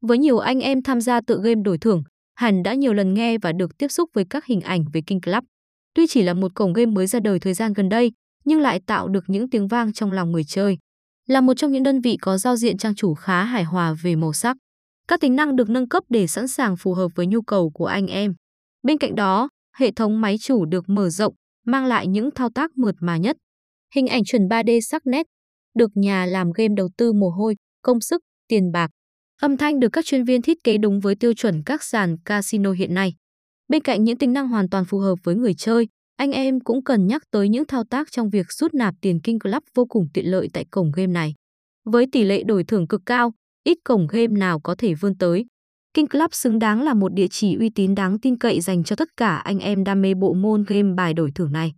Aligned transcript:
Với 0.00 0.18
nhiều 0.18 0.38
anh 0.38 0.60
em 0.60 0.82
tham 0.82 1.00
gia 1.00 1.20
tự 1.20 1.40
game 1.42 1.62
đổi 1.64 1.78
thưởng, 1.78 2.02
hẳn 2.34 2.62
đã 2.62 2.74
nhiều 2.74 2.92
lần 2.92 3.14
nghe 3.14 3.38
và 3.38 3.52
được 3.52 3.78
tiếp 3.78 3.88
xúc 3.88 4.10
với 4.14 4.24
các 4.30 4.46
hình 4.46 4.60
ảnh 4.60 4.84
về 4.92 5.00
King 5.06 5.20
Club. 5.20 5.44
Tuy 5.94 6.06
chỉ 6.06 6.22
là 6.22 6.34
một 6.34 6.54
cổng 6.54 6.72
game 6.72 6.92
mới 6.92 7.06
ra 7.06 7.20
đời 7.20 7.40
thời 7.40 7.54
gian 7.54 7.72
gần 7.72 7.88
đây, 7.88 8.12
nhưng 8.44 8.60
lại 8.60 8.80
tạo 8.86 9.08
được 9.08 9.24
những 9.26 9.50
tiếng 9.50 9.68
vang 9.68 9.92
trong 9.92 10.12
lòng 10.12 10.32
người 10.32 10.44
chơi. 10.44 10.78
Là 11.28 11.40
một 11.40 11.54
trong 11.54 11.72
những 11.72 11.82
đơn 11.82 12.00
vị 12.00 12.16
có 12.20 12.38
giao 12.38 12.56
diện 12.56 12.78
trang 12.78 12.94
chủ 12.94 13.14
khá 13.14 13.44
hài 13.44 13.64
hòa 13.64 13.94
về 14.02 14.16
màu 14.16 14.32
sắc. 14.32 14.56
Các 15.08 15.20
tính 15.20 15.36
năng 15.36 15.56
được 15.56 15.68
nâng 15.70 15.88
cấp 15.88 16.04
để 16.08 16.26
sẵn 16.26 16.48
sàng 16.48 16.76
phù 16.76 16.94
hợp 16.94 17.08
với 17.14 17.26
nhu 17.26 17.42
cầu 17.42 17.70
của 17.70 17.86
anh 17.86 18.06
em. 18.06 18.34
Bên 18.82 18.98
cạnh 18.98 19.14
đó, 19.14 19.48
hệ 19.76 19.90
thống 19.92 20.20
máy 20.20 20.36
chủ 20.40 20.64
được 20.64 20.88
mở 20.88 21.10
rộng, 21.10 21.34
mang 21.66 21.86
lại 21.86 22.06
những 22.06 22.30
thao 22.34 22.50
tác 22.54 22.70
mượt 22.76 22.94
mà 23.00 23.16
nhất. 23.16 23.36
Hình 23.94 24.06
ảnh 24.06 24.24
chuẩn 24.24 24.48
3D 24.48 24.80
sắc 24.80 25.02
nét, 25.06 25.26
được 25.74 25.90
nhà 25.94 26.26
làm 26.26 26.50
game 26.52 26.74
đầu 26.76 26.88
tư 26.96 27.12
mồ 27.12 27.30
hôi, 27.30 27.56
công 27.82 28.00
sức, 28.00 28.22
tiền 28.48 28.72
bạc. 28.72 28.90
Âm 29.40 29.56
thanh 29.56 29.80
được 29.80 29.88
các 29.88 30.04
chuyên 30.04 30.24
viên 30.24 30.42
thiết 30.42 30.64
kế 30.64 30.78
đúng 30.78 31.00
với 31.00 31.14
tiêu 31.14 31.32
chuẩn 31.32 31.62
các 31.66 31.82
sàn 31.82 32.16
casino 32.24 32.72
hiện 32.72 32.94
nay. 32.94 33.14
Bên 33.68 33.82
cạnh 33.82 34.04
những 34.04 34.18
tính 34.18 34.32
năng 34.32 34.48
hoàn 34.48 34.68
toàn 34.68 34.84
phù 34.84 34.98
hợp 34.98 35.14
với 35.24 35.34
người 35.34 35.54
chơi, 35.54 35.88
anh 36.16 36.32
em 36.32 36.60
cũng 36.60 36.84
cần 36.84 37.06
nhắc 37.06 37.22
tới 37.30 37.48
những 37.48 37.64
thao 37.64 37.84
tác 37.84 38.12
trong 38.12 38.30
việc 38.30 38.46
rút 38.52 38.74
nạp 38.74 38.94
tiền 39.00 39.20
King 39.20 39.38
Club 39.38 39.62
vô 39.74 39.84
cùng 39.84 40.06
tiện 40.14 40.30
lợi 40.30 40.48
tại 40.52 40.64
cổng 40.70 40.92
game 40.92 41.12
này. 41.12 41.34
Với 41.84 42.06
tỷ 42.12 42.24
lệ 42.24 42.42
đổi 42.42 42.64
thưởng 42.64 42.88
cực 42.88 43.00
cao, 43.06 43.32
ít 43.64 43.78
cổng 43.84 44.06
game 44.06 44.38
nào 44.38 44.60
có 44.60 44.74
thể 44.78 44.94
vươn 44.94 45.14
tới. 45.18 45.44
King 45.94 46.06
Club 46.06 46.30
xứng 46.32 46.58
đáng 46.58 46.82
là 46.82 46.94
một 46.94 47.12
địa 47.14 47.28
chỉ 47.30 47.56
uy 47.56 47.70
tín 47.70 47.94
đáng 47.94 48.18
tin 48.20 48.38
cậy 48.38 48.60
dành 48.60 48.84
cho 48.84 48.96
tất 48.96 49.08
cả 49.16 49.36
anh 49.36 49.58
em 49.58 49.84
đam 49.84 50.02
mê 50.02 50.14
bộ 50.14 50.34
môn 50.34 50.64
game 50.68 50.94
bài 50.96 51.14
đổi 51.14 51.30
thưởng 51.34 51.52
này. 51.52 51.72